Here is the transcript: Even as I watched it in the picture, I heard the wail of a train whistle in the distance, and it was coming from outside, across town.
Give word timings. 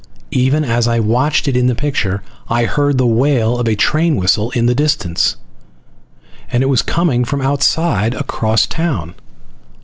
Even 0.33 0.65
as 0.65 0.87
I 0.87 0.99
watched 0.99 1.47
it 1.47 1.55
in 1.55 1.67
the 1.67 1.75
picture, 1.75 2.23
I 2.49 2.63
heard 2.65 2.97
the 2.97 3.05
wail 3.05 3.59
of 3.59 3.67
a 3.67 3.75
train 3.75 4.15
whistle 4.15 4.49
in 4.49 4.65
the 4.65 4.73
distance, 4.73 5.35
and 6.51 6.63
it 6.63 6.69
was 6.69 6.81
coming 6.81 7.23
from 7.23 7.39
outside, 7.43 8.15
across 8.15 8.65
town. 8.65 9.13